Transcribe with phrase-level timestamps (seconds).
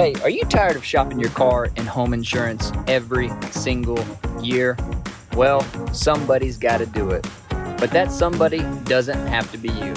[0.00, 4.02] Hey, are you tired of shopping your car and home insurance every single
[4.40, 4.78] year?
[5.36, 5.60] Well,
[5.92, 7.28] somebody's got to do it.
[7.50, 9.92] But that somebody doesn't have to be you.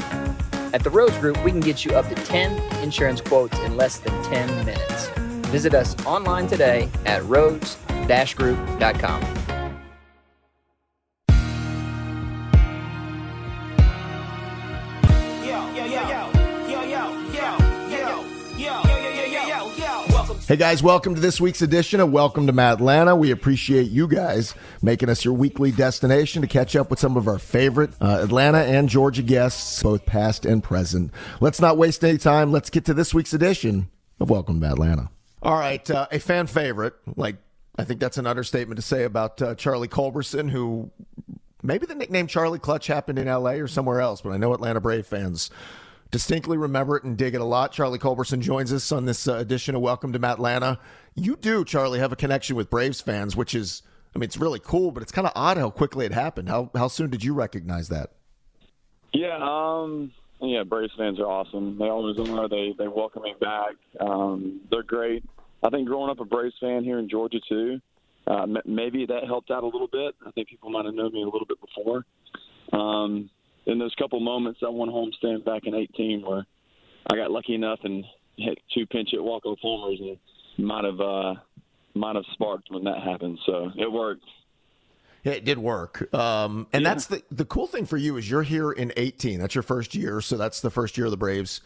[0.73, 3.99] At the Rhoads Group, we can get you up to 10 insurance quotes in less
[3.99, 5.07] than 10 minutes.
[5.47, 9.42] Visit us online today at rhoads-group.com.
[20.45, 23.15] Hey guys, welcome to this week's edition of Welcome to Atlanta.
[23.15, 27.29] We appreciate you guys making us your weekly destination to catch up with some of
[27.29, 31.13] our favorite uh, Atlanta and Georgia guests, both past and present.
[31.39, 32.51] Let's not waste any time.
[32.51, 33.87] Let's get to this week's edition
[34.19, 35.09] of Welcome to Atlanta.
[35.41, 37.37] All right, uh, a fan favorite, like
[37.77, 40.91] I think that's an understatement to say about uh, Charlie Culberson, who
[41.61, 44.81] maybe the nickname Charlie Clutch happened in LA or somewhere else, but I know Atlanta
[44.81, 45.49] Brave fans
[46.13, 47.71] distinctly remember it and dig it a lot.
[47.71, 50.77] Charlie Culberson joins us on this uh, edition of Welcome to Atlanta.
[51.15, 53.81] You do, Charlie, have a connection with Braves fans, which is,
[54.15, 56.49] I mean, it's really cool, but it's kind of odd how quickly it happened.
[56.49, 58.11] How how soon did you recognize that?
[59.11, 61.79] Yeah, um, yeah, Braves fans are awesome.
[61.79, 62.47] They always are.
[62.47, 63.73] They they welcome me back.
[63.99, 65.23] Um, they're great.
[65.63, 67.81] I think growing up a Braves fan here in Georgia too,
[68.27, 70.13] uh, m- maybe that helped out a little bit.
[70.27, 72.05] I think people might have known me a little bit before.
[72.71, 73.31] Um,
[73.65, 76.45] in those couple moments, I won homestand back in 18 where
[77.11, 78.03] I got lucky enough and
[78.37, 80.17] hit two pinch hit walk off homers and
[80.65, 81.35] might have uh,
[81.93, 83.39] might have sparked when that happened.
[83.45, 84.25] So it worked.
[85.23, 86.13] Yeah, it did work.
[86.13, 86.89] Um, and yeah.
[86.89, 89.39] that's the the cool thing for you is you're here in 18.
[89.39, 91.61] That's your first year, so that's the first year of the Braves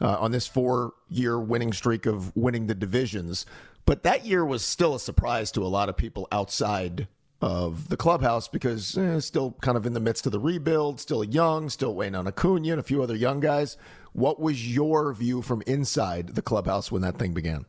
[0.00, 3.46] uh, on this four year winning streak of winning the divisions.
[3.84, 7.08] But that year was still a surprise to a lot of people outside
[7.40, 11.24] of the clubhouse because eh, still kind of in the midst of the rebuild, still
[11.24, 13.76] young, still waiting on Acuna and a few other young guys.
[14.12, 17.64] What was your view from inside the clubhouse when that thing began?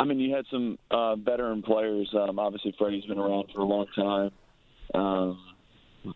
[0.00, 2.12] I mean, you had some uh, veteran players.
[2.14, 4.30] Um, obviously, Freddie's been around for a long time.
[4.94, 5.38] Um,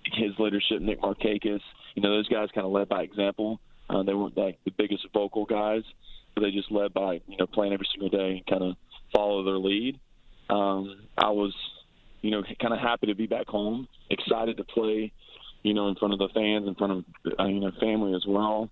[0.05, 1.61] his leadership, Nick Markakis,
[1.95, 3.61] you know, those guys kind of led by example.
[3.91, 5.83] Uh, they weren't like the biggest vocal guys,
[6.35, 8.77] but they just led by you know playing every single day and kind of
[9.13, 9.99] follow their lead.
[10.49, 11.55] Um, I was
[12.23, 15.13] you know, kind of happy to be back home, excited to play,
[15.63, 17.05] you know, in front of the fans, in front of
[17.39, 18.71] uh, you know family as well.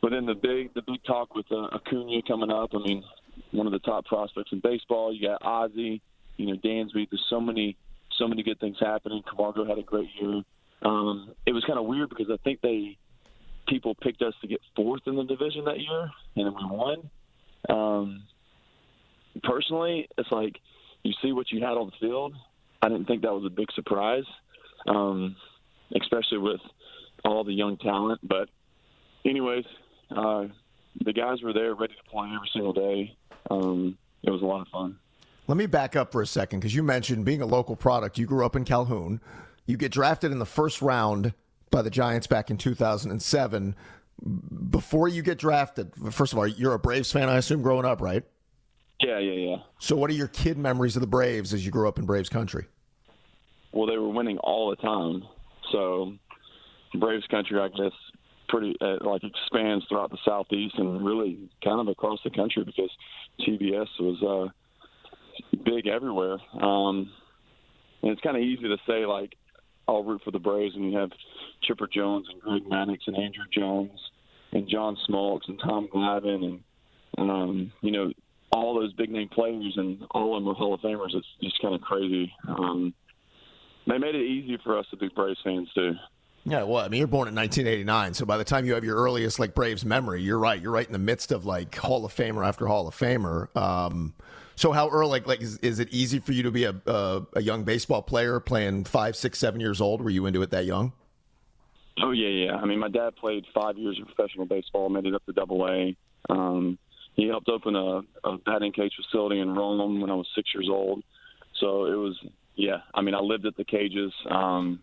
[0.00, 2.70] But then the big the big talk with uh, Acuna coming up.
[2.74, 3.04] I mean,
[3.52, 5.14] one of the top prospects in baseball.
[5.14, 6.02] You got Ozzie,
[6.36, 7.08] you know, Dansby.
[7.10, 7.76] There's so many
[8.18, 9.22] so many good things happening.
[9.28, 10.42] Camargo had a great year.
[10.82, 12.96] Um, it was kind of weird because I think they
[13.68, 17.10] people picked us to get fourth in the division that year, and then we won.
[17.68, 18.22] Um,
[19.42, 20.58] personally, it's like
[21.04, 22.34] you see what you had on the field,
[22.82, 24.24] I didn't think that was a big surprise,
[24.88, 25.36] um,
[25.94, 26.60] especially with
[27.24, 28.20] all the young talent.
[28.22, 28.48] But,
[29.24, 29.64] anyways,
[30.10, 30.46] uh,
[31.04, 33.16] the guys were there ready to play every single day.
[33.50, 34.98] Um, it was a lot of fun.
[35.46, 38.18] Let me back up for a second because you mentioned being a local product.
[38.18, 39.20] You grew up in Calhoun.
[39.66, 41.34] You get drafted in the first round
[41.70, 43.76] by the Giants back in 2007.
[44.70, 48.00] Before you get drafted, first of all, you're a Braves fan, I assume, growing up,
[48.00, 48.24] right?
[49.02, 49.56] Yeah, yeah, yeah.
[49.78, 52.28] So, what are your kid memories of the Braves as you grew up in Braves
[52.28, 52.66] country?
[53.72, 55.24] Well, they were winning all the time.
[55.72, 56.14] So,
[56.94, 57.92] Braves country, I guess,
[58.48, 62.90] pretty uh, like expands throughout the southeast and really kind of across the country because
[63.40, 66.38] TBS was uh, big everywhere.
[66.60, 67.10] Um,
[68.02, 69.34] and it's kind of easy to say like
[69.88, 71.10] I'll root for the Braves and you have
[71.62, 73.98] Chipper Jones and Greg Maddux and Andruw Jones
[74.52, 76.60] and John Smoltz and Tom Glavine
[77.16, 78.12] and um, you know
[78.52, 81.14] all those big name players and all of them are Hall of Famers.
[81.14, 82.32] It's just kind of crazy.
[82.46, 82.94] Um,
[83.86, 85.94] they made it easy for us to be Braves fans too.
[86.44, 88.96] Yeah, well, I mean, you're born in 1989, so by the time you have your
[88.96, 90.60] earliest like Braves memory, you're right.
[90.60, 93.54] You're right in the midst of like Hall of Famer after Hall of Famer.
[93.56, 94.12] Um,
[94.56, 95.10] so how early?
[95.10, 98.02] Like, like is, is it easy for you to be a, a, a young baseball
[98.02, 100.02] player playing five, six, seven years old?
[100.02, 100.92] Were you into it that young?
[102.02, 102.56] Oh yeah, yeah.
[102.56, 105.66] I mean, my dad played five years of professional baseball, made it up to Double
[105.68, 105.96] A.
[106.28, 106.78] Um,
[107.14, 110.68] he helped open a, a batting cage facility in Rome when I was six years
[110.70, 111.02] old.
[111.60, 112.18] So it was,
[112.56, 112.78] yeah.
[112.94, 114.12] I mean, I lived at the cages.
[114.30, 114.82] Um,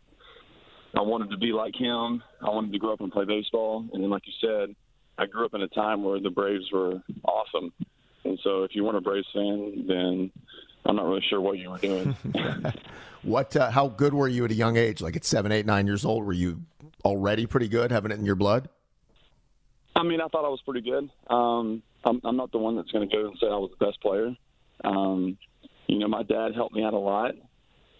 [0.96, 2.24] I wanted to be like him.
[2.42, 3.86] I wanted to grow up and play baseball.
[3.94, 4.76] And then, like you said,
[5.18, 7.74] I grew up in a time where the Braves were awesome.
[8.24, 10.32] And so, if you weren't a Braves fan, then
[10.86, 12.16] I'm not really sure what you were doing.
[13.24, 13.56] what?
[13.56, 15.02] Uh, how good were you at a young age?
[15.02, 16.62] Like at seven, eight, nine years old, were you
[17.06, 18.70] already pretty good, having it in your blood?
[20.00, 21.10] I mean, I thought I was pretty good.
[21.30, 23.86] Um, I'm, I'm not the one that's going to go and say I was the
[23.86, 24.34] best player.
[24.84, 25.38] Um,
[25.88, 27.32] you know, my dad helped me out a lot,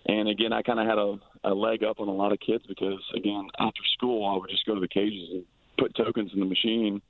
[0.06, 2.64] and again, I kind of had a, a leg up on a lot of kids
[2.68, 5.44] because, again, after school, I would just go to the cages and
[5.78, 7.02] put tokens in the machine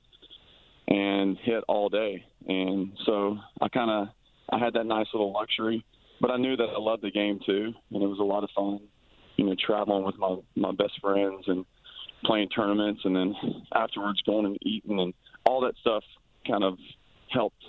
[0.88, 2.24] and hit all day.
[2.48, 4.08] and so I kind of
[4.52, 5.84] I had that nice little luxury.
[6.20, 8.50] But I knew that I loved the game too, and it was a lot of
[8.54, 8.80] fun.
[9.36, 11.64] You know, traveling with my my best friends and
[12.24, 13.34] playing tournaments, and then
[13.74, 15.14] afterwards going and eating, and
[15.44, 16.04] all that stuff
[16.46, 16.78] kind of
[17.28, 17.62] helped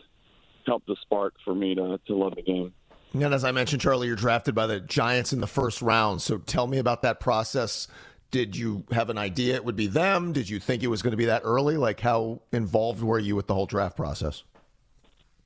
[0.66, 2.74] helped the spark for me to to love the game.
[3.14, 6.22] And as I mentioned, Charlie, you're drafted by the Giants in the first round.
[6.22, 7.88] So tell me about that process.
[8.32, 10.32] Did you have an idea it would be them?
[10.32, 11.76] Did you think it was going to be that early?
[11.76, 14.44] Like, how involved were you with the whole draft process?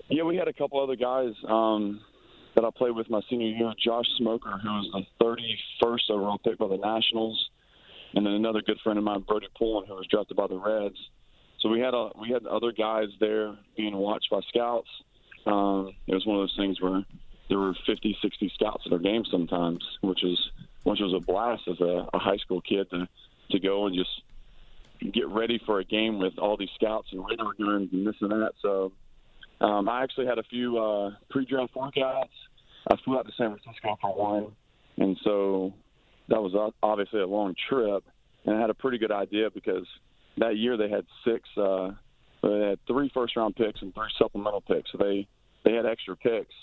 [0.09, 2.01] Yeah, we had a couple other guys um,
[2.53, 3.73] that I played with my senior year.
[3.83, 5.25] Josh Smoker, who was the
[5.83, 7.49] 31st overall pick by the Nationals,
[8.15, 10.97] and then another good friend of mine, Brody Pullen, who was drafted by the Reds.
[11.59, 14.89] So we had a we had other guys there being watched by scouts.
[15.45, 17.03] Um, it was one of those things where
[17.49, 20.39] there were 50, 60 scouts at our game sometimes, which is
[20.83, 23.07] which was a blast as a, a high school kid to
[23.51, 27.53] to go and just get ready for a game with all these scouts and radar
[27.53, 28.53] guns and this and that.
[28.61, 28.93] So
[29.61, 32.29] um, I actually had a few uh, pre-draft workouts.
[32.89, 34.55] I flew out to San Francisco for one,
[34.97, 35.73] and so
[36.29, 38.03] that was obviously a long trip.
[38.45, 39.87] And I had a pretty good idea because
[40.37, 41.91] that year they had six, uh,
[42.43, 44.91] they had three first-round picks and three supplemental picks.
[44.91, 45.27] So they
[45.63, 46.53] they had extra picks,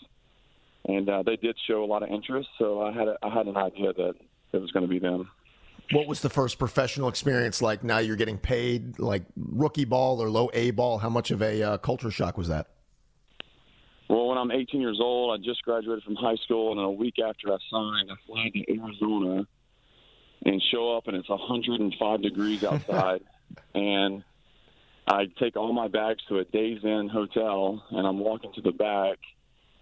[0.87, 2.49] and uh, they did show a lot of interest.
[2.59, 4.15] So I had a, I had an idea that
[4.53, 5.29] it was going to be them.
[5.91, 7.83] What was the first professional experience like?
[7.83, 10.99] Now you're getting paid like rookie ball or low A ball.
[10.99, 12.69] How much of a uh, culture shock was that?
[14.33, 17.53] When I'm 18 years old, I just graduated from high school, and a week after
[17.53, 19.47] I signed, I fly to Arizona
[20.47, 23.21] and show up, and it's 105 degrees outside,
[23.75, 24.25] and
[25.07, 28.73] I take all my bags to a Days Inn hotel, and I'm walking to the
[28.73, 29.19] back,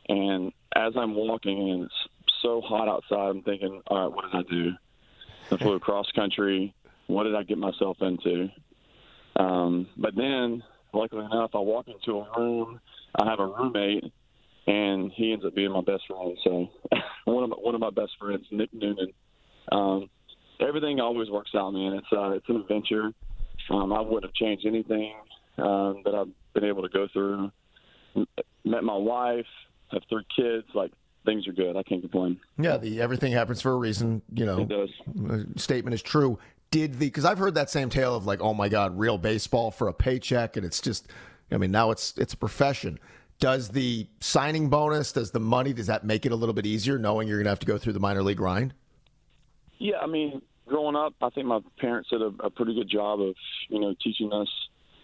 [0.09, 2.09] and as I'm walking, and it's
[2.43, 4.73] so hot outside, I'm thinking, all right, what did I do?
[5.53, 6.75] I flew across country.
[7.07, 8.49] What did I get myself into?
[9.37, 12.81] Um, but then, luckily enough, I walk into a room.
[13.15, 14.13] I have a roommate,
[14.71, 16.37] and he ends up being my best friend.
[16.45, 16.69] So
[17.25, 19.13] one of my, one of my best friends, Nick Noonan.
[19.73, 20.09] Um,
[20.61, 21.95] everything always works out, man.
[21.95, 23.11] It's uh, it's an adventure.
[23.69, 25.15] Um, I wouldn't have changed anything
[25.59, 27.51] um, that I've been able to go through.
[28.65, 29.47] Met my wife,
[29.91, 30.67] have three kids.
[30.75, 30.93] Like
[31.25, 31.77] things are good.
[31.77, 32.39] I can't complain.
[32.59, 34.23] Yeah, the everything happens for a reason.
[34.33, 34.91] You know, it does.
[35.15, 36.39] The statement is true.
[36.71, 39.73] Did the because I've heard that same tale of like, oh my God, real baseball
[39.73, 41.09] for a paycheck, and it's just,
[41.51, 43.01] I mean, now it's it's a profession.
[43.41, 46.99] Does the signing bonus, does the money, does that make it a little bit easier
[46.99, 48.75] knowing you're going to have to go through the minor league grind?
[49.79, 53.21] Yeah, I mean, growing up, I think my parents did a, a pretty good job
[53.21, 53.35] of,
[53.69, 54.49] you know, teaching us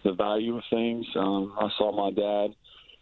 [0.04, 1.06] the value of things.
[1.16, 2.54] Um, I saw my dad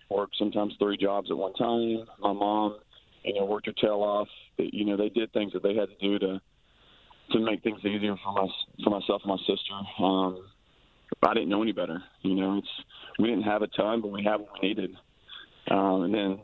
[0.09, 2.07] work sometimes three jobs at one time.
[2.21, 2.79] My mom,
[3.25, 4.29] you know, worked her tail off.
[4.57, 6.41] You know, they did things that they had to do to
[7.33, 8.47] to make things easier for my
[8.85, 9.75] for myself and my sister.
[9.99, 10.47] Um,
[11.23, 12.03] I didn't know any better.
[12.23, 12.69] You know, it's
[13.19, 14.97] we didn't have a ton, but we had what we needed.
[15.71, 16.41] Um, and then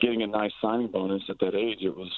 [0.00, 2.12] getting a nice signing bonus at that age, it was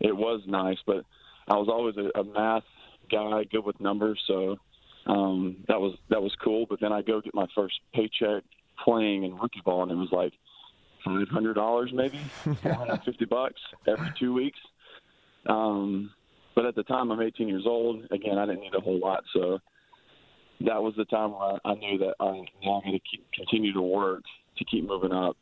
[0.00, 0.78] it was nice.
[0.86, 1.04] But
[1.48, 2.64] I was always a, a math
[3.10, 4.56] guy, good with numbers, so
[5.06, 6.66] um, that was that was cool.
[6.68, 8.44] But then I go get my first paycheck
[8.84, 10.32] playing in rookie ball, and it was like
[11.04, 14.58] five hundred dollars, maybe four hundred fifty bucks every two weeks.
[15.46, 16.10] Um,
[16.54, 18.04] but at the time, I'm 18 years old.
[18.10, 19.60] Again, I didn't need a whole lot, so
[20.60, 22.24] that was the time where I, I knew that I
[22.64, 24.22] now going to keep continue to work
[24.58, 25.36] to keep moving up,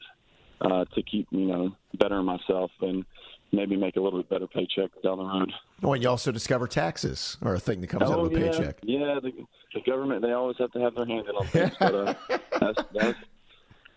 [0.60, 3.04] uh, to keep you know bettering myself and
[3.52, 5.52] maybe make a little bit better paycheck down the road.
[5.82, 8.40] Oh, and you also discover taxes are a thing that comes oh, out of the
[8.40, 8.50] yeah.
[8.50, 8.78] paycheck.
[8.82, 9.32] Yeah, the,
[9.74, 12.14] the government they always have to have their hand in on things, but uh,
[12.60, 13.18] that's, that's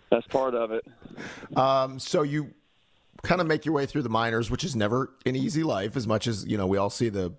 [0.09, 0.86] that's part of it.
[1.57, 2.53] Um, so you
[3.24, 5.95] kind of make your way through the minors, which is never an easy life.
[5.97, 7.33] As much as you know, we all see the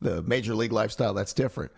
[0.00, 1.14] the major league lifestyle.
[1.14, 1.72] That's different.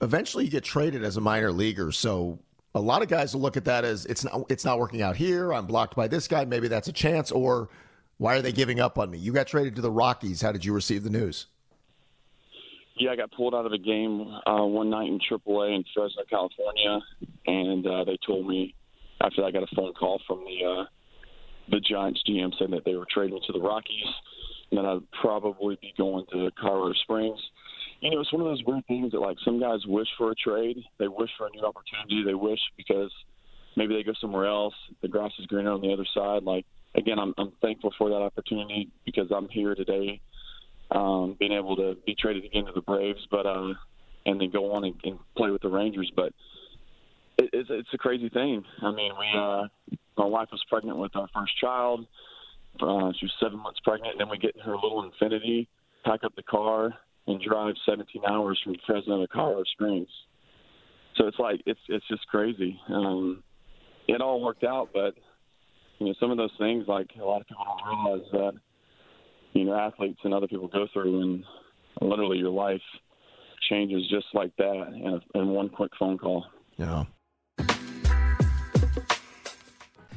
[0.00, 1.92] Eventually, you get traded as a minor leaguer.
[1.92, 2.40] So
[2.74, 5.16] a lot of guys will look at that as it's not it's not working out
[5.16, 5.52] here.
[5.52, 6.44] I'm blocked by this guy.
[6.44, 7.30] Maybe that's a chance.
[7.30, 7.68] Or
[8.18, 9.18] why are they giving up on me?
[9.18, 10.42] You got traded to the Rockies.
[10.42, 11.46] How did you receive the news?
[12.96, 16.22] Yeah, I got pulled out of a game uh, one night in AAA in Fresno,
[16.30, 17.00] California,
[17.46, 18.74] and uh, they told me
[19.20, 20.84] after I got a phone call from the uh,
[21.70, 24.06] the Giants GM saying that they were trading to the Rockies,
[24.70, 27.40] and that I'd probably be going to Colorado Springs.
[28.00, 30.34] You know, it's one of those weird things that like some guys wish for a
[30.34, 33.10] trade, they wish for a new opportunity, they wish because
[33.76, 36.42] maybe they go somewhere else, the grass is greener on the other side.
[36.42, 40.20] Like again, I'm I'm thankful for that opportunity because I'm here today,
[40.90, 43.72] um, being able to be traded again to the Braves, but uh,
[44.26, 46.32] and then go on and, and play with the Rangers, but
[47.38, 48.64] it, it's it's a crazy thing.
[48.82, 49.62] I mean, we uh,
[50.16, 52.06] my wife was pregnant with our first child.
[52.80, 55.68] Uh, she was seven months pregnant, and then we get in her little Infiniti,
[56.04, 56.92] pack up the car,
[57.26, 60.08] and drive 17 hours from Fresno to Colorado Springs.
[61.16, 62.78] So it's like it's it's just crazy.
[62.88, 63.42] Um,
[64.08, 64.90] it all worked out.
[64.92, 65.14] But
[65.98, 68.52] you know, some of those things, like a lot of people don't realize that
[69.52, 71.44] you know athletes and other people go through, and
[72.00, 72.82] literally your life
[73.70, 76.44] changes just like that in, in one quick phone call.
[76.76, 77.04] Yeah.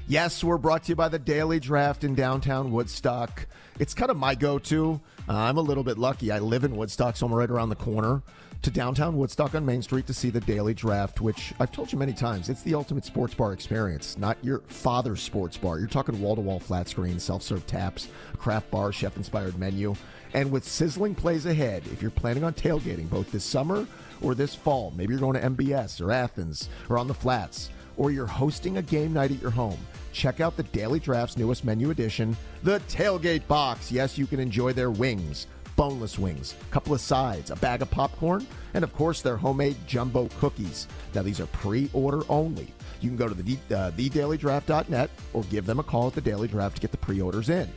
[0.10, 3.46] Yes, we're brought to you by the Daily Draft in downtown Woodstock.
[3.78, 5.02] It's kind of my go to.
[5.28, 6.32] Uh, I'm a little bit lucky.
[6.32, 8.24] I live in Woodstock, so I'm right around the corner
[8.62, 12.00] to downtown Woodstock on Main Street to see the Daily Draft, which I've told you
[12.00, 15.78] many times, it's the ultimate sports bar experience, not your father's sports bar.
[15.78, 19.94] You're talking wall to wall flat screen, self serve taps, craft bar, chef inspired menu.
[20.34, 23.86] And with sizzling plays ahead, if you're planning on tailgating both this summer
[24.22, 28.12] or this fall, maybe you're going to MBS or Athens or on the flats, or
[28.12, 29.80] you're hosting a game night at your home
[30.18, 33.92] check out the Daily Draft's newest menu addition, the Tailgate Box.
[33.92, 37.92] Yes, you can enjoy their wings, boneless wings, a couple of sides, a bag of
[37.92, 40.88] popcorn, and of course their homemade jumbo cookies.
[41.14, 42.74] Now, these are pre order only.
[43.00, 46.48] You can go to the, uh, thedailydraft.net or give them a call at the Daily
[46.48, 47.70] Draft to get the pre orders in.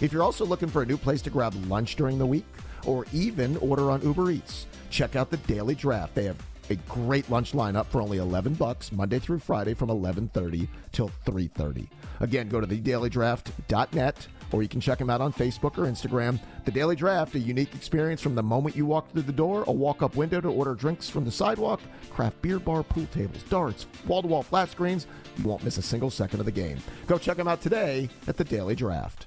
[0.00, 2.44] If you're also looking for a new place to grab lunch during the week
[2.84, 4.66] or even order on Uber Eats,
[4.96, 6.14] check out the Daily Draft.
[6.14, 10.68] They have a great lunch lineup for only 11 bucks Monday through Friday from 11:30
[10.90, 11.86] till 3:30.
[12.20, 16.40] Again, go to thedailydraft.net or you can check them out on Facebook or Instagram.
[16.64, 19.72] The Daily Draft, a unique experience from the moment you walk through the door, a
[19.72, 24.44] walk-up window to order drinks from the sidewalk, craft beer bar, pool tables, darts, wall-to-wall
[24.44, 25.06] flat screens.
[25.36, 26.78] You won't miss a single second of the game.
[27.06, 29.26] Go check them out today at the Daily Draft.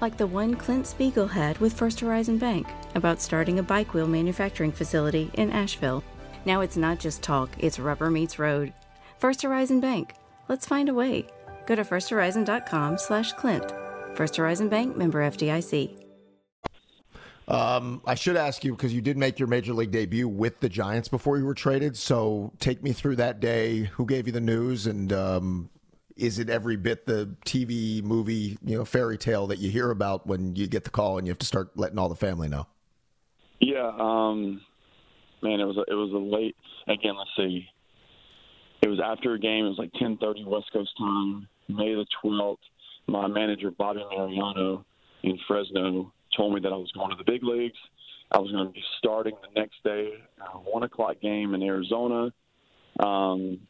[0.00, 4.06] like the one Clint Spiegel had with First Horizon Bank about starting a bike wheel
[4.06, 6.04] manufacturing facility in Asheville.
[6.44, 8.72] Now it's not just talk, it's rubber meets road.
[9.18, 10.14] First Horizon Bank.
[10.48, 11.26] Let's find a way.
[11.66, 13.72] Go to firsthorizon.com slash Clint.
[14.14, 16.04] First Horizon Bank member FDIC.
[17.48, 20.68] Um, I should ask you because you did make your major league debut with the
[20.68, 21.96] Giants before you were traded.
[21.96, 23.84] So take me through that day.
[23.94, 25.70] Who gave you the news, and um,
[26.18, 30.26] is it every bit the TV movie, you know, fairy tale that you hear about
[30.26, 32.66] when you get the call and you have to start letting all the family know?
[33.60, 34.60] Yeah, um,
[35.42, 36.56] man, it was a, it was a late.
[36.88, 37.66] Again, let's see.
[38.82, 39.64] It was after a game.
[39.64, 42.56] It was like 10:30 West Coast time, May the 12th.
[43.06, 44.84] My manager Bobby Mariano
[45.22, 47.78] in Fresno told me that I was going to the big leagues.
[48.30, 50.12] I was going to be starting the next day,
[50.64, 52.32] one o'clock game in Arizona.
[53.00, 53.60] Um,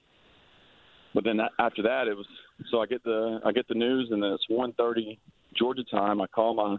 [1.15, 2.27] but then after that, it was
[2.71, 5.19] so I get the I get the news, and then it's 1:30
[5.57, 6.21] Georgia time.
[6.21, 6.77] I call my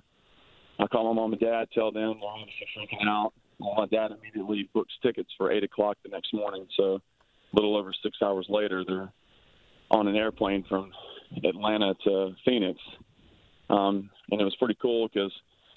[0.80, 3.34] I call my mom and dad, tell them they're obviously freaking out.
[3.60, 6.66] Well, my dad immediately books tickets for eight o'clock the next morning.
[6.78, 7.02] So a
[7.54, 9.12] little over six hours later, they're
[9.92, 10.92] on an airplane from
[11.44, 12.80] Atlanta to Phoenix,
[13.70, 15.32] um, and it was pretty cool because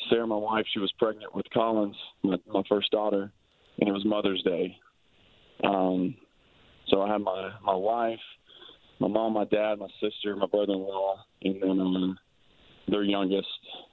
[0.09, 3.33] Sarah, my wife, she was pregnant with Collins, my, my first daughter,
[3.79, 4.77] and it was Mother's Day.
[5.65, 6.15] Um,
[6.89, 8.21] so I had my my wife,
[9.03, 12.19] my mom, my dad, my sister, my brother-in-law, and then um,
[12.87, 13.49] their youngest.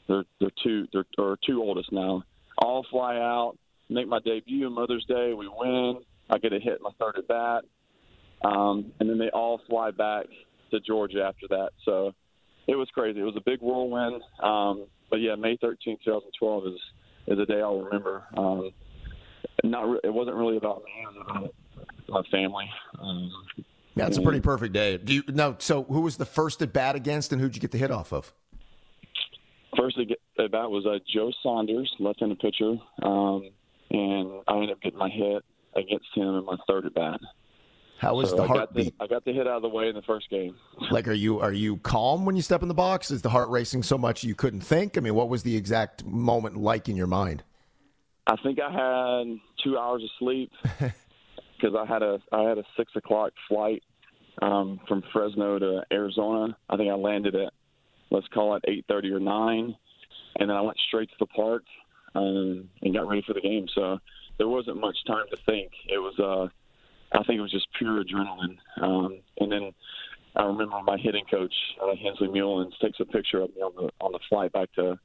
[0.07, 2.23] They're they're two they're or two oldest now.
[2.59, 3.55] All fly out,
[3.89, 5.33] make my debut on Mother's Day.
[5.33, 6.01] We win.
[6.29, 7.63] I get a hit my third at bat,
[8.47, 10.25] um, and then they all fly back
[10.69, 11.69] to Georgia after that.
[11.85, 12.13] So
[12.67, 13.19] it was crazy.
[13.19, 14.21] It was a big whirlwind.
[14.43, 16.73] Um, but yeah, May 13, 2012 is
[17.29, 18.25] is a day I'll remember.
[18.37, 18.69] Um,
[19.63, 20.91] not re- it wasn't really about me.
[21.01, 21.53] It was about
[22.09, 22.69] my family.
[23.01, 23.31] Um,
[23.99, 24.97] yeah, it's a pretty perfect day.
[24.97, 25.55] Do you no?
[25.59, 28.11] So, who was the first at bat against, and who'd you get the hit off
[28.11, 28.33] of?
[29.77, 33.49] First at bat was uh, Joe Saunders, left-handed pitcher, um,
[33.91, 35.43] and I ended up getting my hit
[35.75, 37.19] against him in my third at bat.
[37.99, 38.97] How was so the I heartbeat?
[38.97, 40.55] The, I got the hit out of the way in the first game.
[40.89, 43.11] like, are you are you calm when you step in the box?
[43.11, 44.97] Is the heart racing so much you couldn't think?
[44.97, 47.43] I mean, what was the exact moment like in your mind?
[48.25, 52.63] I think I had two hours of sleep because I had a I had a
[52.77, 53.83] six o'clock flight
[54.41, 56.57] um, from Fresno to Arizona.
[56.69, 57.53] I think I landed at
[58.11, 59.75] let's call it eight thirty or nine,
[60.39, 61.63] and then I went straight to the park
[62.15, 63.67] um, and got ready for the game.
[63.73, 63.99] So
[64.37, 65.71] there wasn't much time to think.
[65.87, 66.47] It was uh,
[67.17, 68.57] I think it was just pure adrenaline.
[68.81, 69.71] Um, and then
[70.35, 73.89] I remember my hitting coach uh, Hensley Meulens takes a picture of me on the
[74.01, 74.99] on the flight back to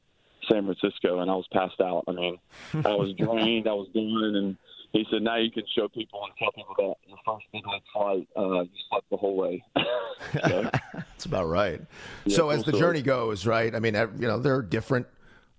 [0.50, 2.04] San Francisco, and I was passed out.
[2.08, 2.38] I mean,
[2.84, 4.56] I was drained, I was done, and
[4.94, 7.82] he said now you can show people and tell people that the first big league
[7.92, 9.62] flight uh, you slept the whole way.
[10.32, 11.80] so, That's about right.
[12.24, 13.74] Yeah, so as the journey goes, right?
[13.74, 15.06] I mean, you know, there are different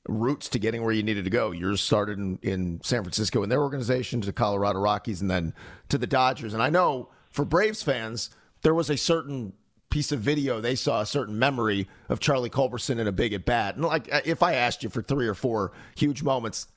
[0.08, 1.51] routes to getting where you needed to go.
[1.51, 5.54] Yours started in, in San Francisco in their organization to Colorado Rockies and then
[5.89, 6.54] to the Dodgers.
[6.54, 8.30] And I know for Braves fans,
[8.62, 9.54] there was a certain
[9.89, 13.46] piece of video they saw a certain memory of Charlie Culberson in a big at
[13.46, 13.75] bat.
[13.75, 16.68] And like if I asked you for three or four huge moments,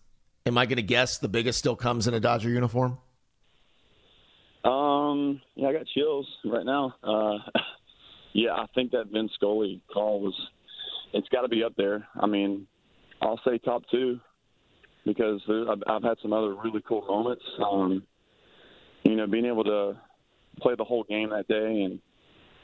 [0.49, 2.97] Am I going to guess the biggest still comes in a Dodger uniform?
[4.65, 6.95] Um, yeah, I got chills right now.
[7.05, 7.37] Uh,
[8.33, 10.35] yeah, I think that Vin Scully call was.
[11.13, 12.09] It's got to be up there.
[12.19, 12.67] I mean,
[13.21, 14.21] I'll say top two
[15.05, 17.45] because I've, I've had some other really cool moments.
[17.63, 18.03] Um,
[19.05, 20.01] you know, being able to
[20.61, 22.01] play the whole game that day and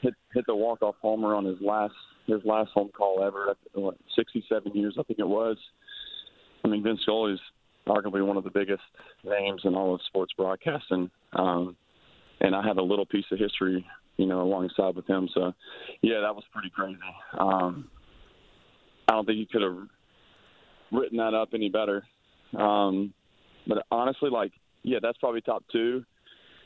[0.01, 1.93] hit hit the walk off homer on his last
[2.25, 3.55] his last home call ever.
[3.73, 5.57] What, 67 years, I think it was.
[6.63, 7.39] I mean, Vin Scully's
[7.87, 8.83] arguably one of the biggest
[9.23, 11.09] names in all of sports broadcasting.
[11.33, 11.75] Um,
[12.41, 13.85] and I have a little piece of history,
[14.17, 15.29] you know, alongside with him.
[15.33, 15.53] So,
[16.01, 16.97] yeah, that was pretty crazy.
[17.37, 17.89] Um,
[19.07, 19.77] I don't think he could have
[20.91, 22.03] written that up any better.
[22.57, 23.13] Um,
[23.67, 24.51] but honestly, like,
[24.83, 26.03] yeah, that's probably top two.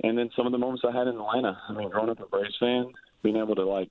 [0.03, 1.57] And then some of the moments I had in Atlanta.
[1.67, 3.89] I mean, growing up a Braves fan, being able to like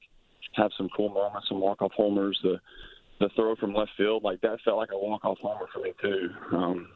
[0.54, 2.58] have some cool moments, some walk off homers, the
[3.20, 5.92] the throw from left field, like that felt like a walk off homer for me
[6.00, 6.28] too.
[6.52, 6.88] Um,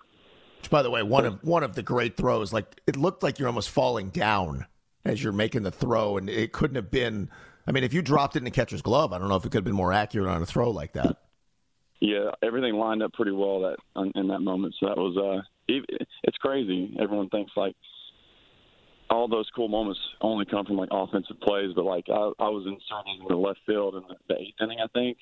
[0.63, 2.53] which, by the way, one of one of the great throws.
[2.53, 4.67] Like it looked like you're almost falling down
[5.05, 7.31] as you're making the throw, and it couldn't have been.
[7.67, 9.51] I mean, if you dropped it in the catcher's glove, I don't know if it
[9.51, 11.17] could have been more accurate on a throw like that.
[12.01, 13.77] Yeah, everything lined up pretty well that
[14.15, 14.75] in that moment.
[14.79, 16.97] So that was uh, it's crazy.
[17.01, 17.75] Everyone thinks like
[19.11, 22.67] all those cool moments only come from like offensive plays, but like I, I was
[22.69, 22.79] in
[23.29, 25.19] the left field in the eighth inning, I think,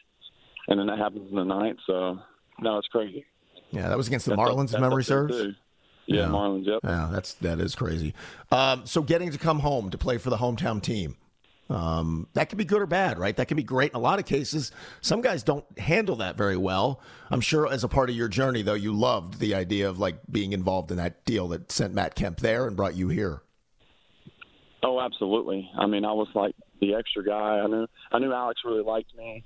[0.69, 1.79] and then that happens in the ninth.
[1.87, 2.19] So
[2.61, 3.25] no, it's crazy.
[3.71, 5.37] Yeah, that was against the Marlins, if memory serves.
[6.07, 6.67] Yeah, yeah, Marlins.
[6.67, 6.81] Yep.
[6.83, 8.15] Yeah, that's that is crazy.
[8.51, 11.17] Um, so getting to come home to play for the hometown team,
[11.69, 13.37] um, that can be good or bad, right?
[13.37, 14.73] That can be great in a lot of cases.
[15.01, 17.01] Some guys don't handle that very well.
[17.31, 20.19] I'm sure as a part of your journey, though, you loved the idea of like
[20.29, 23.43] being involved in that deal that sent Matt Kemp there and brought you here.
[24.83, 25.71] Oh, absolutely.
[25.79, 27.61] I mean, I was like the extra guy.
[27.61, 29.45] I knew I knew Alex really liked me.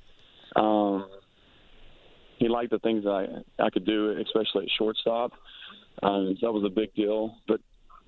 [2.54, 3.26] Liked the things I
[3.58, 5.32] I could do, especially at shortstop.
[6.04, 7.36] Um, so that was a big deal.
[7.48, 7.60] But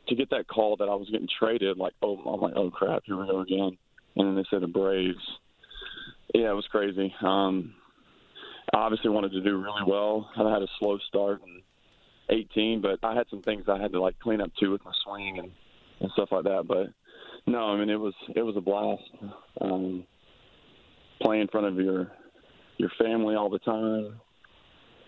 [0.06, 3.02] to get that call that I was getting traded, like oh, I'm like oh crap,
[3.06, 3.76] here we go again.
[4.14, 5.18] And then they said the Braves.
[6.32, 7.12] Yeah, it was crazy.
[7.22, 7.74] Um,
[8.72, 10.30] I obviously wanted to do really well.
[10.36, 11.62] I had a slow start in
[12.28, 14.92] 18, but I had some things I had to like clean up too with my
[15.04, 15.50] swing and
[15.98, 16.66] and stuff like that.
[16.68, 16.92] But
[17.48, 19.02] no, I mean it was it was a blast.
[19.60, 20.04] Um,
[21.20, 22.12] play in front of your
[22.78, 24.20] your family all the time.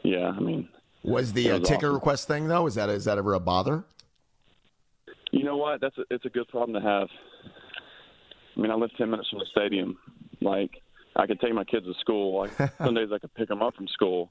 [0.02, 0.68] Yeah, I mean,
[1.02, 1.94] was the uh, was uh, ticket awesome.
[1.94, 2.66] request thing though?
[2.66, 3.84] Is that is that ever a bother?
[5.30, 5.80] You know what?
[5.80, 7.08] That's a, it's a good problem to have.
[8.56, 9.98] I mean, I live ten minutes from the stadium.
[10.40, 10.70] Like,
[11.16, 12.40] I could take my kids to school.
[12.40, 14.30] Like some days I could pick them up from school,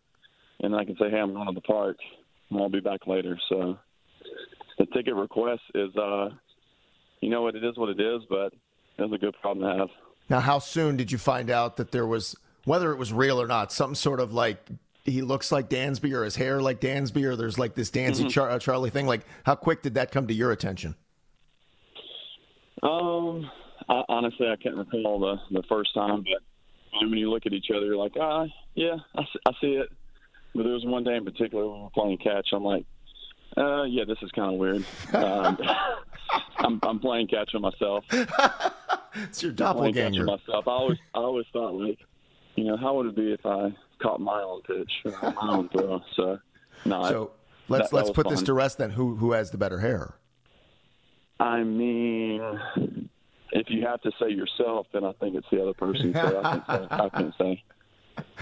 [0.62, 1.98] and I can say, "Hey, I'm going to the park,
[2.50, 3.78] and I'll be back later." So,
[4.78, 6.30] the ticket request is, uh,
[7.22, 7.56] you know what?
[7.56, 8.54] It is what it is, but
[8.98, 9.90] it's a good problem to have.
[10.30, 12.36] Now, how soon did you find out that there was
[12.68, 14.68] whether it was real or not, some sort of like
[15.08, 18.28] he looks like Dansby or his hair like Dansby or there's like this Dansby mm-hmm.
[18.28, 19.08] Char- uh, Charlie thing.
[19.08, 20.96] Like, how quick did that come to your attention?
[22.84, 23.50] Um,
[23.90, 27.72] I, honestly, I can't recall the the first time, but when you look at each
[27.76, 29.90] other, you're like, ah, yeah, I, I see it.
[30.54, 32.50] But there was one day in particular when we were playing catch.
[32.52, 32.86] I'm like,
[33.58, 34.86] uh, yeah, this is kind of weird.
[35.14, 35.58] Um,
[36.58, 38.04] I'm, I'm playing catch with myself.
[39.16, 40.26] it's your doppelganger.
[40.26, 40.68] Myself.
[40.68, 42.00] I always, I always thought like
[42.58, 43.70] you know, how would it be if I
[44.02, 46.02] caught my own pitch, my own throw?
[46.16, 46.40] So,
[46.86, 47.04] no.
[47.10, 47.32] So
[47.68, 48.34] let's that, let's that put fun.
[48.34, 48.92] this to rest then.
[48.92, 50.16] Who who has the better hair?
[51.40, 52.42] I mean,
[53.52, 56.14] if you have to say yourself, then I think it's the other person.
[56.14, 56.88] So I can say.
[56.92, 57.64] I can say.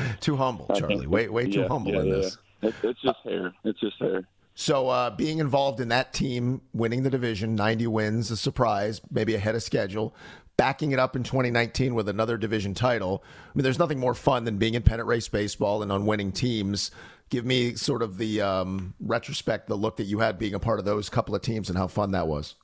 [0.21, 1.07] Too humble, Charlie.
[1.07, 2.15] Way way too yeah, humble yeah, in yeah.
[2.15, 2.37] this.
[2.61, 3.53] It's, it's just hair.
[3.63, 4.25] It's just hair.
[4.57, 9.35] So, uh, being involved in that team, winning the division, 90 wins, a surprise, maybe
[9.35, 10.15] ahead of schedule,
[10.57, 13.23] backing it up in 2019 with another division title.
[13.25, 16.31] I mean, there's nothing more fun than being in pennant race baseball and on winning
[16.31, 16.91] teams.
[17.29, 20.79] Give me sort of the um, retrospect, the look that you had being a part
[20.79, 22.55] of those couple of teams and how fun that was.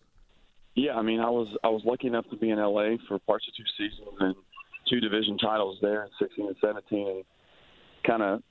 [0.75, 3.45] Yeah, I mean, I was I was lucky enough to be in LA for parts
[3.47, 4.35] of two seasons and
[4.89, 7.23] two division titles there in 16 and 17, and
[8.05, 8.41] kind of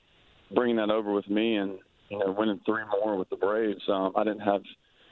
[0.53, 3.81] bringing that over with me and you know winning three more with the Braves.
[3.87, 4.61] Um, I didn't have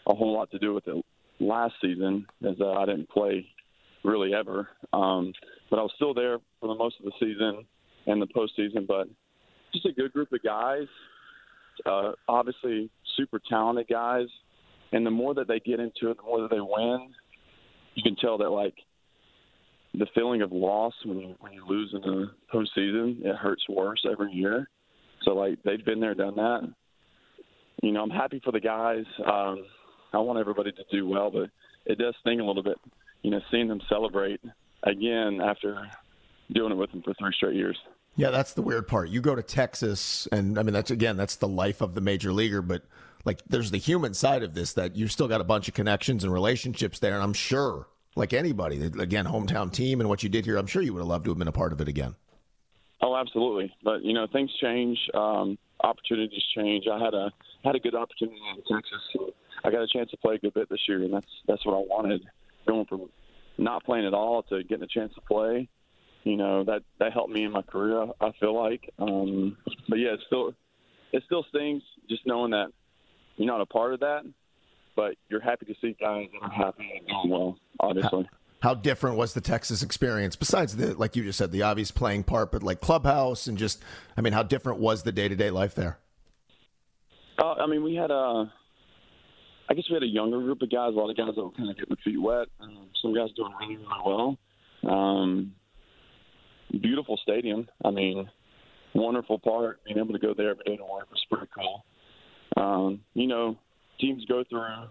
[0.06, 1.04] a whole lot to do with it
[1.40, 3.48] last season as uh, I didn't play
[4.04, 4.70] really ever.
[4.94, 5.34] Um,
[5.70, 7.66] but I was still there for the most of the season
[8.08, 8.88] and the postseason.
[8.88, 9.08] But
[9.74, 10.88] just a good group of guys.
[11.86, 14.28] Uh, obviously, super talented guys.
[14.92, 17.10] And the more that they get into it, the more that they win,
[17.96, 18.74] you can tell that like
[19.94, 24.04] the feeling of loss when you when you lose in the postseason, it hurts worse
[24.10, 24.70] every year.
[25.24, 26.74] So like they've been there, done that.
[27.84, 29.06] You know, I'm happy for the guys.
[29.20, 29.66] Um,
[30.14, 31.50] I want everybody to do well, but
[31.86, 32.78] it does sting a little bit.
[33.22, 34.42] You know, seeing them celebrate
[34.84, 35.90] again after
[36.52, 37.78] doing it with them for three straight years.
[38.16, 39.10] Yeah, that's the weird part.
[39.10, 42.34] You go to Texas, and I mean, that's again, that's the life of the major
[42.34, 42.84] leaguer, but
[43.26, 46.24] like there's the human side of this that you've still got a bunch of connections
[46.24, 47.14] and relationships there.
[47.14, 50.82] And I'm sure, like anybody, again, hometown team and what you did here, I'm sure
[50.82, 52.16] you would have loved to have been a part of it again.
[53.02, 53.74] Oh, absolutely.
[53.84, 54.98] But you know, things change.
[55.14, 56.86] Um, opportunities change.
[56.92, 57.32] I had a
[57.64, 59.02] had a good opportunity in Texas.
[59.14, 59.32] And
[59.64, 61.76] I got a chance to play a good bit this year, and that's that's what
[61.76, 62.22] I wanted.
[62.70, 63.10] Going from
[63.58, 65.68] not playing at all to getting a chance to play,
[66.24, 68.06] you know, that that helped me in my career.
[68.22, 68.94] I feel like.
[69.00, 70.54] Um, but yeah, it still
[71.12, 72.68] it still stings just knowing that
[73.38, 74.22] you're not a part of that,
[74.96, 77.58] but you're happy to see guys that are happy and doing well.
[77.80, 78.30] Obviously.
[78.62, 81.90] How, how different was the Texas experience besides the like you just said the obvious
[81.90, 83.82] playing part, but like clubhouse and just
[84.16, 85.98] I mean, how different was the day to day life there?
[87.40, 88.52] Uh, I mean, we had a.
[89.70, 90.94] I guess we had a younger group of guys.
[90.94, 92.48] A lot of guys that were kind of getting their feet wet.
[92.60, 94.38] Um, some guys doing really, really well.
[94.92, 95.54] Um,
[96.82, 97.68] beautiful stadium.
[97.86, 98.30] I mean,
[98.96, 99.84] wonderful part.
[99.86, 101.86] Being able to go there every day to work was pretty cool.
[102.58, 103.58] Um, you know,
[104.00, 104.88] teams go through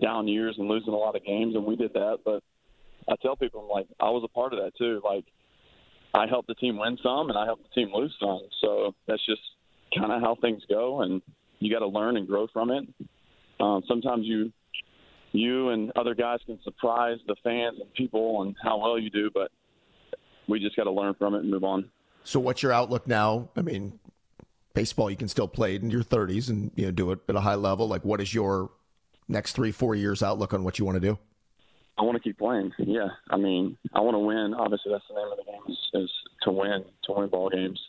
[0.00, 2.20] down years and losing a lot of games, and we did that.
[2.24, 2.42] But
[3.08, 5.02] I tell people, I'm like, I was a part of that too.
[5.04, 5.24] Like,
[6.14, 8.40] I helped the team win some, and I helped the team lose some.
[8.62, 9.42] So that's just
[9.94, 11.20] kind of how things go, and
[11.58, 12.84] you got to learn and grow from it.
[13.62, 14.52] Um, sometimes you,
[15.32, 19.30] you and other guys can surprise the fans and people and how well you do,
[19.32, 19.50] but
[20.48, 21.88] we just got to learn from it and move on.
[22.24, 23.48] So, what's your outlook now?
[23.56, 23.98] I mean,
[24.74, 27.36] baseball you can still play it in your 30s and you know do it at
[27.36, 27.88] a high level.
[27.88, 28.70] Like what is your
[29.28, 31.18] next three four years outlook on what you want to do?
[31.98, 33.08] I want to keep playing yeah.
[33.30, 34.54] I mean i want to win.
[34.54, 36.10] Obviously that's the name of the game is, is
[36.42, 37.80] to win to win ball games.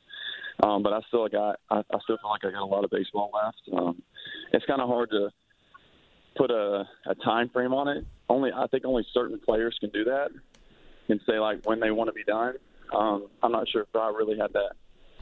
[0.61, 2.91] Um, but i still got I, I still feel like i got a lot of
[2.91, 3.77] baseball left.
[3.77, 4.01] Um,
[4.51, 5.29] it's kind of hard to
[6.35, 10.03] put a, a time frame on it only i think only certain players can do
[10.03, 10.29] that
[11.09, 12.55] and say like when they want to be done
[12.95, 14.73] um, i'm not sure if i really had that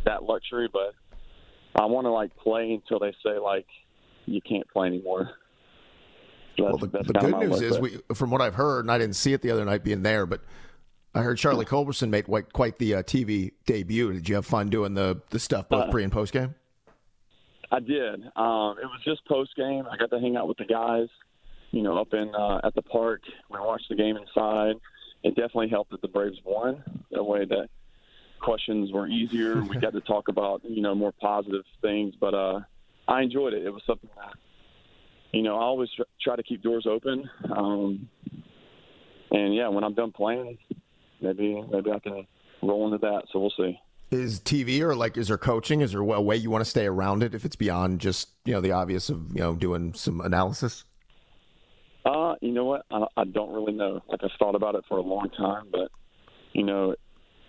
[0.06, 0.94] that luxury but
[1.76, 3.68] I want to like play until they say like
[4.26, 5.32] you can't play anymore.
[6.58, 9.16] So well, the, the good news is, we, from what I've heard, and I didn't
[9.16, 10.42] see it the other night being there, but
[11.16, 14.12] I heard Charlie Culberson made quite, quite the uh, TV debut.
[14.12, 16.56] Did you have fun doing the the stuff both uh, pre and post game?
[17.72, 18.22] I did.
[18.36, 19.86] Um, it was just post game.
[19.90, 21.08] I got to hang out with the guys,
[21.72, 23.22] you know, up in uh, at the park.
[23.50, 24.76] We watched the game inside.
[25.24, 26.84] It definitely helped that the Braves won
[27.16, 27.70] a way that
[28.42, 29.62] questions were easier.
[29.64, 32.60] we got to talk about you know more positive things, but uh,
[33.08, 33.66] I enjoyed it.
[33.66, 34.34] It was something that
[35.32, 35.90] you know I always
[36.22, 37.30] try to keep doors open.
[37.56, 38.10] Um,
[39.32, 40.58] and yeah, when I'm done playing,
[41.22, 42.28] maybe maybe I can
[42.62, 43.24] roll into that.
[43.32, 43.80] So we'll see.
[44.12, 45.80] Is TV or like is there coaching?
[45.80, 48.54] Is there a way you want to stay around it if it's beyond just you
[48.54, 50.84] know the obvious of you know doing some analysis?
[52.06, 52.86] Uh, you know what?
[52.92, 54.02] I, I don't really know.
[54.10, 55.92] Like I've thought about it for a long time, but
[56.52, 56.94] you know,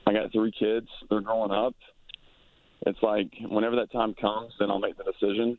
[0.06, 0.86] I got three kids.
[1.10, 1.74] They're growing up.
[2.86, 5.58] It's like whenever that time comes, then I'll make the decision.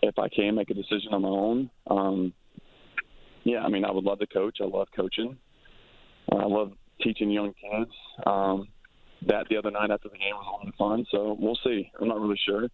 [0.00, 2.32] If I can make a decision on my own, um,
[3.44, 4.58] yeah, I mean, I would love to coach.
[4.62, 5.36] I love coaching.
[6.32, 7.90] I love teaching young kids.
[8.26, 8.68] Um,
[9.26, 11.06] that the other night after the game was a lot of fun.
[11.10, 11.90] So we'll see.
[12.00, 12.68] I'm not really sure.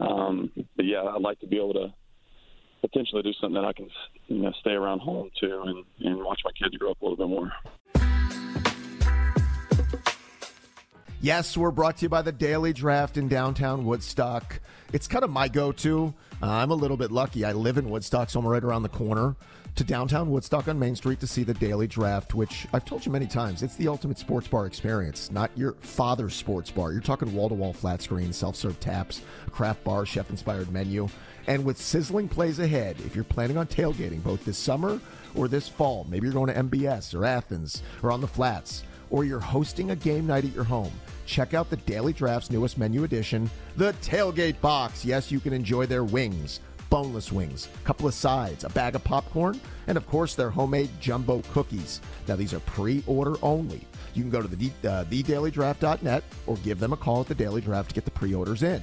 [0.00, 1.92] Um, but yeah, I'd like to be able to
[2.80, 3.88] potentially do something that I can,
[4.26, 7.16] you know, stay around home too and, and watch my kids grow up a little
[7.16, 7.52] bit more.
[11.20, 14.60] Yes, we're brought to you by the Daily Draft in downtown Woodstock.
[14.92, 16.12] It's kind of my go to.
[16.42, 17.46] Uh, I'm a little bit lucky.
[17.46, 19.34] I live in Woodstock, so I'm right around the corner
[19.74, 23.10] to downtown Woodstock on Main Street to see the Daily Draft, which I've told you
[23.10, 26.92] many times, it's the ultimate sports bar experience, not your father's sports bar.
[26.92, 31.08] You're talking wall to wall flat screen, self serve taps, craft bar, chef inspired menu.
[31.46, 35.00] And with sizzling plays ahead, if you're planning on tailgating both this summer
[35.34, 39.24] or this fall, maybe you're going to MBS or Athens or on the flats, or
[39.24, 40.92] you're hosting a game night at your home
[41.26, 45.04] check out the Daily Draft's newest menu addition, the Tailgate Box.
[45.04, 46.60] Yes, you can enjoy their wings,
[46.94, 50.88] boneless wings, a couple of sides, a bag of popcorn, and of course their homemade
[51.00, 52.00] jumbo cookies.
[52.28, 53.80] Now, these are pre order only.
[54.14, 57.60] You can go to the, uh, thedailydraft.net or give them a call at the Daily
[57.60, 58.80] Draft to get the pre orders in.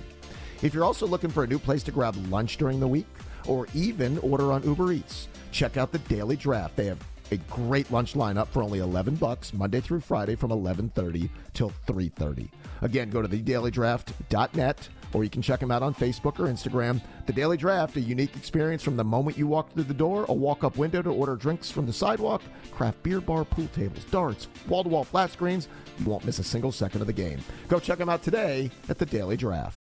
[0.61, 3.07] If you're also looking for a new place to grab lunch during the week
[3.47, 6.75] or even order on Uber Eats, check out the Daily Draft.
[6.75, 6.99] They have
[7.31, 12.49] a great lunch lineup for only 11 bucks Monday through Friday from 11:30 till 3:30.
[12.81, 17.01] Again, go to thedailydraft.net or you can check them out on Facebook or Instagram.
[17.25, 20.33] The Daily Draft, a unique experience from the moment you walk through the door, a
[20.33, 24.47] walk up window to order drinks from the sidewalk, craft beer bar, pool tables, darts,
[24.67, 25.67] wall to wall flat screens.
[25.99, 27.39] You won't miss a single second of the game.
[27.67, 29.80] Go check them out today at The Daily Draft.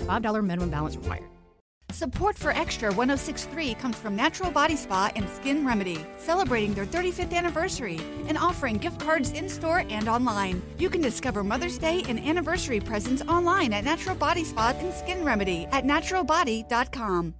[0.01, 1.25] $5 minimum balance required.
[1.91, 7.33] Support for Extra 1063 comes from Natural Body Spa and Skin Remedy, celebrating their 35th
[7.33, 10.61] anniversary and offering gift cards in store and online.
[10.77, 15.25] You can discover Mother's Day and anniversary presents online at Natural Body Spa and Skin
[15.25, 17.33] Remedy at naturalbody.com.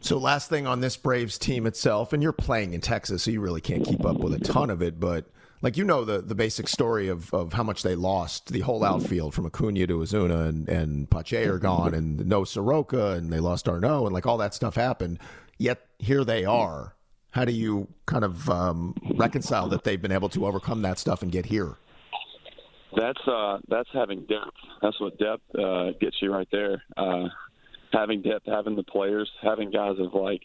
[0.00, 3.40] So, last thing on this Braves team itself, and you're playing in Texas, so you
[3.40, 5.26] really can't keep up with a ton of it, but
[5.62, 8.84] like you know the the basic story of, of how much they lost the whole
[8.84, 13.40] outfield from Acuna to Ozuna and and Pache are gone and no Soroka and they
[13.40, 15.18] lost d'Arnaud and like all that stuff happened.
[15.58, 16.94] Yet here they are.
[17.30, 21.22] How do you kind of um, reconcile that they've been able to overcome that stuff
[21.22, 21.76] and get here?
[22.96, 24.56] That's uh, that's having depth.
[24.80, 26.82] That's what depth uh, gets you right there.
[26.96, 27.28] Uh,
[27.92, 30.42] having depth, having the players, having guys have like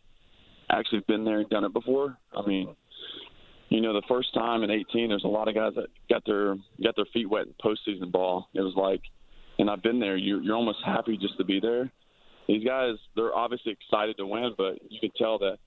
[0.69, 2.17] actually been there and done it before.
[2.35, 2.75] I mean,
[3.71, 6.55] you know, the first time in 18, there's a lot of guys that got their
[6.83, 8.49] got their feet wet in postseason ball.
[8.53, 8.99] It was like,
[9.59, 10.17] and I've been there.
[10.17, 11.89] You're you're almost happy just to be there.
[12.49, 15.57] These guys, they're obviously excited to win, but you can tell that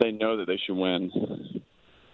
[0.00, 1.10] they know that they should win.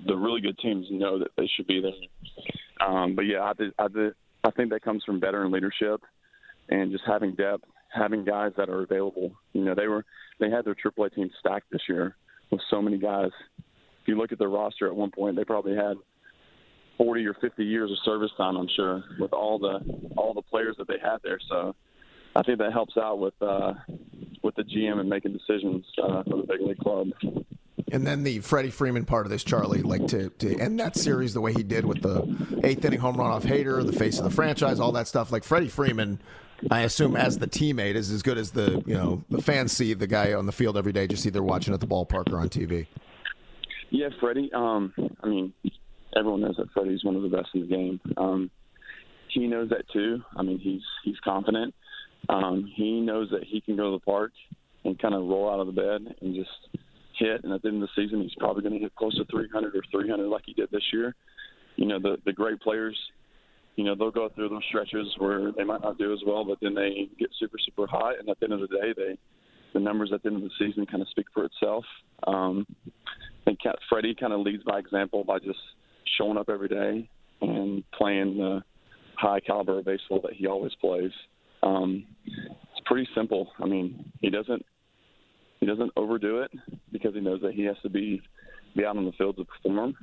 [0.08, 2.88] The really good teams know that they should be there.
[2.88, 6.00] Um, but yeah, I did, I did, I think that comes from veteran leadership
[6.68, 9.30] and just having depth, having guys that are available.
[9.52, 10.04] You know, they were
[10.40, 12.16] they had their AAA team stacked this year
[12.50, 13.30] with so many guys
[14.02, 15.96] if you look at their roster at one point, they probably had
[16.96, 19.80] 40 or 50 years of service time, I'm sure, with all the
[20.16, 21.38] all the players that they had there.
[21.48, 21.74] So
[22.36, 23.74] I think that helps out with uh,
[24.42, 27.08] with the GM and making decisions uh, for the big league club.
[27.92, 31.34] And then the Freddie Freeman part of this, Charlie, like to, to end that series
[31.34, 34.24] the way he did with the eighth inning home run off Hader, the face of
[34.24, 35.32] the franchise, all that stuff.
[35.32, 36.20] Like Freddie Freeman,
[36.70, 39.94] I assume as the teammate is as good as the you know the fans see
[39.94, 42.48] the guy on the field every day, just either watching at the ballpark or on
[42.48, 42.86] TV.
[43.90, 44.50] Yeah, Freddie.
[44.54, 45.52] Um, I mean,
[46.16, 48.00] everyone knows that Freddie's one of the best in the game.
[48.16, 48.50] Um,
[49.28, 50.22] he knows that too.
[50.36, 51.74] I mean, he's he's confident.
[52.28, 54.32] Um, he knows that he can go to the park
[54.84, 56.50] and kind of roll out of the bed and just
[57.18, 57.44] hit.
[57.44, 59.74] And at the end of the season, he's probably going to hit close to 300
[59.74, 61.14] or 300 like he did this year.
[61.76, 62.98] You know, the the great players,
[63.76, 66.58] you know, they'll go through those stretches where they might not do as well, but
[66.60, 68.14] then they get super super high.
[68.18, 69.18] And at the end of the day, they
[69.72, 71.84] the numbers at the end of the season kind of speak for itself.
[72.26, 72.66] Um,
[73.40, 75.58] I think Freddie kind of leads by example by just
[76.18, 77.08] showing up every day
[77.40, 78.62] and playing the
[79.16, 81.10] high caliber baseball that he always plays.
[81.62, 83.50] Um, it's pretty simple.
[83.58, 84.64] I mean, he doesn't
[85.60, 86.50] he doesn't overdo it
[86.90, 88.22] because he knows that he has to be
[88.76, 89.94] be out on the field to perform,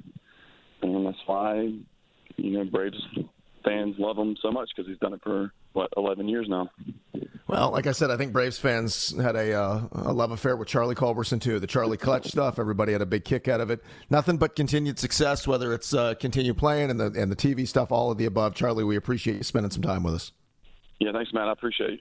[0.81, 1.71] and that's why
[2.35, 3.01] you know Braves
[3.63, 6.69] fans love him so much because he's done it for what 11 years now.
[7.47, 10.67] Well, like I said, I think Braves fans had a, uh, a love affair with
[10.67, 11.59] Charlie Culberson too.
[11.59, 13.81] The Charlie Clutch stuff, everybody had a big kick out of it.
[14.09, 17.91] Nothing but continued success, whether it's uh, continue playing and the and the TV stuff,
[17.91, 18.53] all of the above.
[18.53, 20.33] Charlie, we appreciate you spending some time with us.
[20.99, 21.47] Yeah, thanks, Matt.
[21.47, 21.99] I appreciate you.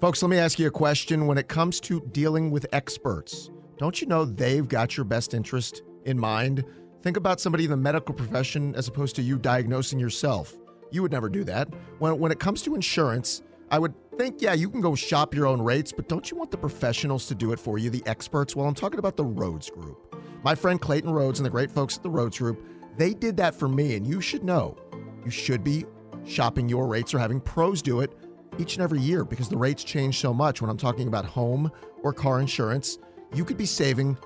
[0.00, 1.26] Folks, let me ask you a question.
[1.26, 5.82] When it comes to dealing with experts, don't you know they've got your best interest
[6.06, 6.64] in mind?
[7.02, 10.54] Think about somebody in the medical profession as opposed to you diagnosing yourself.
[10.90, 11.68] You would never do that.
[12.00, 15.46] When, when it comes to insurance, I would think, yeah, you can go shop your
[15.46, 18.56] own rates, but don't you want the professionals to do it for you, the experts?
[18.56, 20.16] Well, I'm talking about the Rhoads Group.
[20.42, 22.64] My friend Clayton Rhoads and the great folks at the Rhoads Group,
[22.96, 24.76] they did that for me, and you should know.
[25.24, 25.84] You should be
[26.24, 28.12] shopping your rates or having pros do it
[28.58, 30.60] each and every year because the rates change so much.
[30.60, 31.70] When I'm talking about home
[32.02, 32.98] or car insurance,
[33.34, 34.18] you could be saving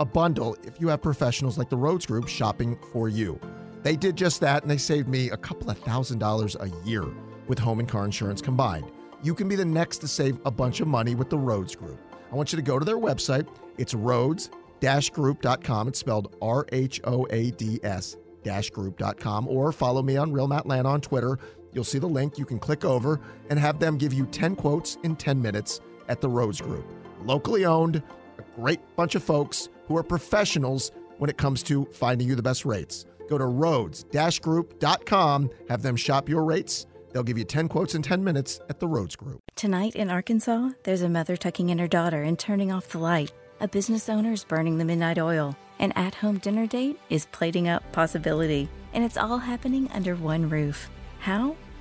[0.00, 3.40] a bundle if you have professionals like the Rhoads Group shopping for you.
[3.82, 7.04] They did just that and they saved me a couple of thousand dollars a year
[7.46, 8.90] with home and car insurance combined.
[9.22, 11.98] You can be the next to save a bunch of money with the Rhoads Group.
[12.30, 13.48] I want you to go to their website.
[13.78, 14.50] It's rhoads
[15.12, 15.88] group.com.
[15.88, 18.16] It's spelled R H O A D S
[18.72, 21.38] group.com or follow me on Real Matt Lana on Twitter.
[21.72, 22.38] You'll see the link.
[22.38, 26.20] You can click over and have them give you 10 quotes in 10 minutes at
[26.20, 26.86] the Rhoads Group.
[27.24, 28.02] Locally owned,
[28.38, 32.42] a great bunch of folks who are professionals when it comes to finding you the
[32.42, 33.04] best rates.
[33.28, 36.86] Go to rhoads-group.com, have them shop your rates.
[37.12, 39.40] They'll give you 10 quotes in 10 minutes at the Rhoads Group.
[39.56, 43.32] Tonight in Arkansas, there's a mother tucking in her daughter and turning off the light.
[43.60, 45.56] A business owner is burning the midnight oil.
[45.78, 48.68] An at home dinner date is plating up possibility.
[48.92, 50.90] And it's all happening under one roof.
[51.18, 51.56] How?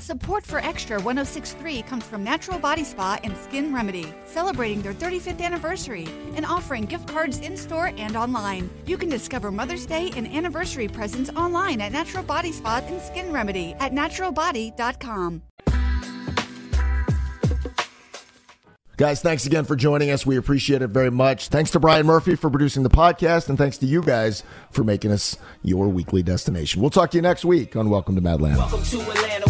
[0.00, 5.42] Support for Extra 1063 comes from Natural Body Spa and Skin Remedy, celebrating their 35th
[5.42, 8.70] anniversary and offering gift cards in store and online.
[8.86, 13.30] You can discover Mother's Day and anniversary presents online at Natural Body Spa and Skin
[13.30, 15.42] Remedy at naturalbody.com.
[18.96, 20.26] Guys, thanks again for joining us.
[20.26, 21.48] We appreciate it very much.
[21.48, 25.10] Thanks to Brian Murphy for producing the podcast, and thanks to you guys for making
[25.10, 26.82] us your weekly destination.
[26.82, 28.58] We'll talk to you next week on Welcome to Madland.
[28.58, 29.49] Welcome to Atlanta where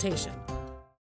[0.01, 0.60] consultation.